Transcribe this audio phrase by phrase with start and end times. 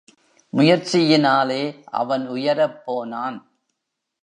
[0.53, 1.83] முயற்சியினாலே
[1.91, 3.37] அவன் உயரப் போனான்.